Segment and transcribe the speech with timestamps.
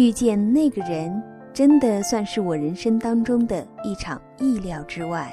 [0.00, 5.30] 遇见那个人，真的算是我人生当中的一场意料之外。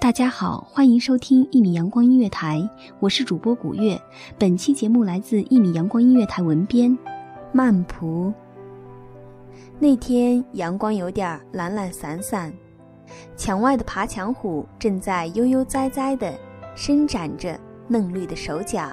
[0.00, 2.66] 大家好，欢迎收听一米阳光音乐台，
[3.00, 4.00] 我是主播古月。
[4.38, 6.96] 本期节目来自一米阳光音乐台文编
[7.52, 8.32] 曼蒲。
[9.78, 12.50] 那天阳光有点懒懒散散，
[13.36, 16.32] 墙外的爬墙虎正在悠悠哉哉地
[16.74, 18.90] 伸展着嫩绿的手脚。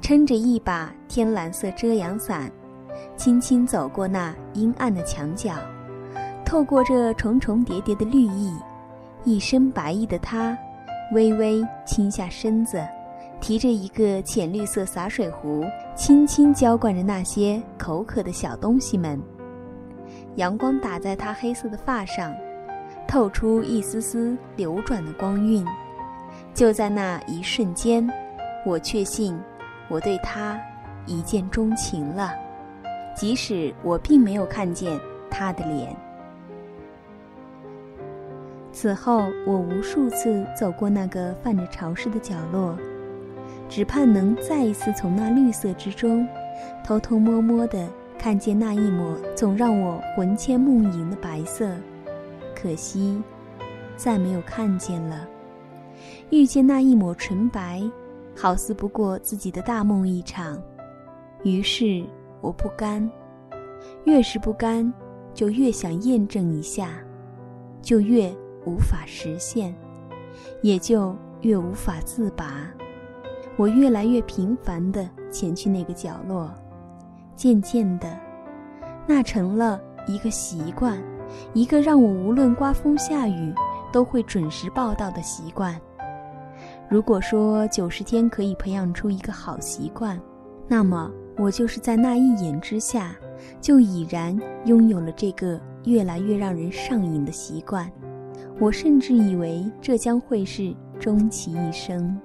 [0.00, 2.50] 撑着一把天蓝色遮阳伞，
[3.16, 5.54] 轻轻走过那阴暗的墙角，
[6.44, 8.52] 透过这重重叠叠的绿意，
[9.24, 10.56] 一身白衣的他，
[11.12, 12.82] 微微倾下身子，
[13.40, 19.20] 提着一个浅绿色洒水壶，轻轻浇灌着那些口渴的小东西们。
[20.36, 22.34] 阳光打在他黑色的发上，
[23.06, 25.64] 透出一丝丝流转的光晕。
[26.54, 28.08] 就在那一瞬间，
[28.66, 29.38] 我确信。
[29.90, 30.58] 我对他
[31.04, 32.32] 一见钟情了，
[33.14, 35.94] 即使我并没有看见他的脸。
[38.72, 42.78] 此后，我无数次走过那个泛着潮湿的角落，
[43.68, 46.26] 只盼能再一次从那绿色之中，
[46.84, 51.68] 偷偷摸摸的看见那一抹总让我魂牵梦萦的白色。
[52.54, 53.20] 可惜，
[53.96, 55.26] 再没有看见了。
[56.30, 57.82] 遇见那一抹纯白。
[58.36, 60.60] 好似不过自己的大梦一场，
[61.42, 62.04] 于是
[62.40, 63.10] 我不甘，
[64.04, 64.92] 越是不甘，
[65.34, 66.90] 就越想验证一下，
[67.82, 69.74] 就越无法实现，
[70.62, 72.70] 也就越无法自拔。
[73.56, 76.50] 我越来越频繁地前去那个角落，
[77.36, 78.18] 渐渐的，
[79.06, 80.98] 那成了一个习惯，
[81.52, 83.54] 一个让我无论刮风下雨
[83.92, 85.78] 都会准时报到的习惯。
[86.90, 90.20] 如果说九十天可以培养出一个好习惯，
[90.66, 91.08] 那么
[91.38, 93.14] 我就是在那一眼之下，
[93.60, 97.88] 就已然拥有了这个越来越让人上瘾的习惯。
[98.58, 102.20] 我甚至以为这将会是终其一生。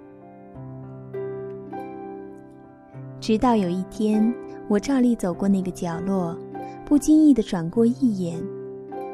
[3.20, 4.34] 直到有一天，
[4.68, 6.36] 我照例走过那个角落，
[6.84, 8.44] 不经意地转过一眼，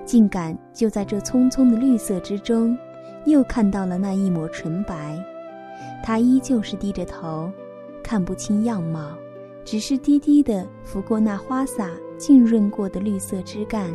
[0.05, 2.77] 竟敢就在这匆匆的绿色之中，
[3.25, 5.21] 又看到了那一抹纯白。
[6.03, 7.51] 他依旧是低着头，
[8.03, 9.17] 看不清样貌，
[9.63, 13.91] 只是低低的拂过那花洒浸润过的绿色枝干，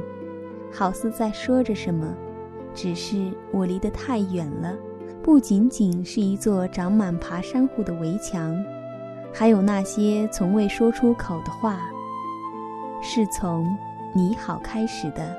[0.73, 2.15] 好似在说着什么。
[2.75, 4.77] 只是我离得太远了，
[5.23, 8.57] 不仅仅是一座长满爬山虎的围墙，
[9.33, 11.81] 还有那些从未说出口的话，
[13.03, 13.67] 是从
[14.15, 15.35] “你好”开始的。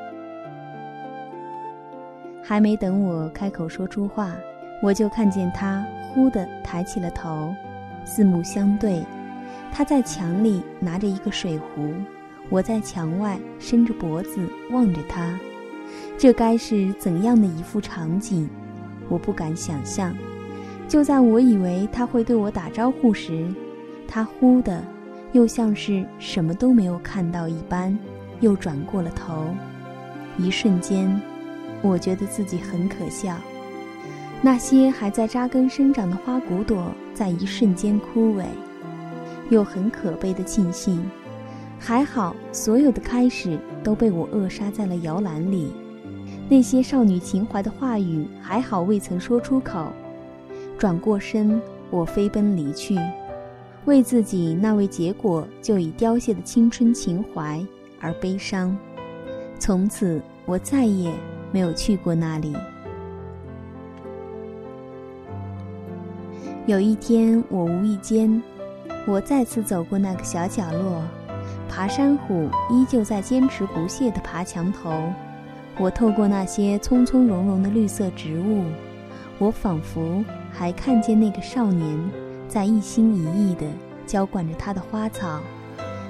[2.41, 4.35] 还没等我开口说出话，
[4.81, 5.85] 我就看见他。
[6.09, 7.53] 忽地抬起了头，
[8.03, 9.03] 四目相对。
[9.71, 11.93] 他在墙里拿着一个水壶，
[12.49, 14.39] 我在墙外伸着脖子
[14.71, 15.39] 望着他。
[16.17, 18.49] 这该是怎样的一幅场景？
[19.09, 20.15] 我不敢想象。
[20.87, 23.45] 就在我以为他会对我打招呼时，
[24.07, 24.83] 他忽的，
[25.33, 27.95] 又像是什么都没有看到一般，
[28.39, 29.53] 又转过了头。
[30.39, 31.21] 一瞬间，
[31.83, 33.35] 我觉得自己很可笑。
[34.41, 38.43] 那些还在扎根生长的花骨朵，在一瞬间枯萎，
[39.49, 41.03] 又很可悲的庆幸，
[41.79, 45.73] 还好所有的开始都被我扼杀在了摇篮里。
[46.47, 49.91] 那些少女情怀的话语，还好未曾说出口，
[50.77, 51.59] 转过身，
[51.89, 52.95] 我飞奔离去，
[53.85, 57.59] 为自己那未结果就已凋谢的青春情怀
[57.99, 58.77] 而悲伤。
[59.59, 61.11] 从此，我再也
[61.51, 62.55] 没有去过那里。
[66.67, 68.43] 有一天，我无意间，
[69.05, 71.01] 我再次走过那个小角落，
[71.69, 74.91] 爬山虎依旧在坚持不懈地爬墙头。
[75.79, 78.65] 我透过那些葱葱茏茏的绿色植物，
[79.39, 80.21] 我仿佛
[80.51, 81.97] 还看见那个少年
[82.49, 83.65] 在一心一意地
[84.05, 85.39] 浇灌着他的花草。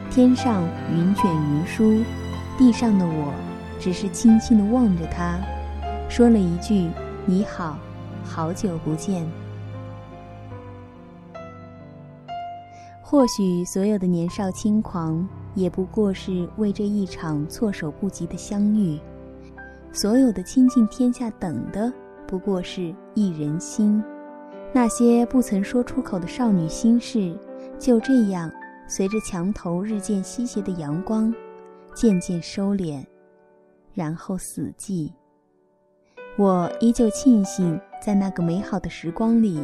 [0.09, 2.03] 天上云卷云舒，
[2.57, 3.31] 地上的我
[3.79, 5.37] 只是轻轻地望着他，
[6.09, 6.89] 说了一句
[7.27, 7.77] ：“你好，
[8.23, 9.23] 好久不见。”
[13.09, 15.25] 或许所有的年少轻狂，
[15.55, 18.99] 也不过是为这一场措手不及的相遇；
[19.93, 21.89] 所有的倾尽天下，等的
[22.27, 24.03] 不过是一人心。
[24.73, 27.33] 那些不曾说出口的少女心事，
[27.79, 28.51] 就这样
[28.89, 31.33] 随着墙头日渐西斜的阳光，
[31.95, 33.01] 渐渐收敛，
[33.93, 35.09] 然后死寂。
[36.37, 39.61] 我依旧庆幸，在那个美好的时光里，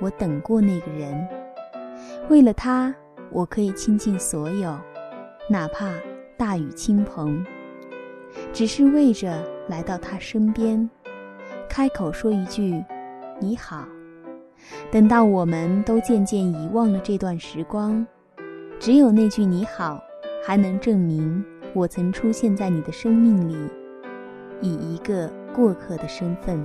[0.00, 1.28] 我等过那个人。
[2.28, 2.94] 为了他，
[3.30, 4.76] 我可以倾尽所有，
[5.48, 5.90] 哪怕
[6.36, 7.44] 大雨倾盆，
[8.52, 10.88] 只是为着来到他身边，
[11.68, 12.82] 开口说一句
[13.40, 13.86] “你好”。
[14.90, 18.04] 等到我们都渐渐遗忘了这段时光，
[18.80, 20.02] 只有那句“你好”，
[20.44, 21.44] 还能证明
[21.74, 23.56] 我曾出现在你的生命里，
[24.60, 26.64] 以一个过客的身份。